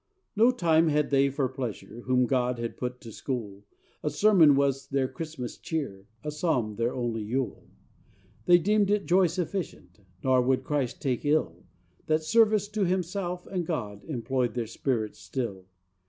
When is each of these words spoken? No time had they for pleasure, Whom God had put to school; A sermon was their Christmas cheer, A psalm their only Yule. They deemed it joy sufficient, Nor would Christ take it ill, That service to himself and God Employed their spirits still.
No 0.35 0.49
time 0.49 0.87
had 0.87 1.11
they 1.11 1.29
for 1.29 1.47
pleasure, 1.47 2.01
Whom 2.07 2.25
God 2.25 2.57
had 2.57 2.75
put 2.75 3.01
to 3.01 3.11
school; 3.11 3.65
A 4.01 4.09
sermon 4.09 4.55
was 4.55 4.87
their 4.87 5.07
Christmas 5.07 5.59
cheer, 5.59 6.07
A 6.23 6.31
psalm 6.31 6.75
their 6.77 6.91
only 6.95 7.21
Yule. 7.21 7.69
They 8.47 8.57
deemed 8.57 8.89
it 8.89 9.05
joy 9.05 9.27
sufficient, 9.27 9.99
Nor 10.23 10.41
would 10.41 10.63
Christ 10.63 11.03
take 11.03 11.23
it 11.23 11.29
ill, 11.29 11.65
That 12.07 12.23
service 12.23 12.67
to 12.69 12.83
himself 12.83 13.45
and 13.45 13.63
God 13.63 14.03
Employed 14.05 14.55
their 14.55 14.65
spirits 14.65 15.19
still. 15.19 15.65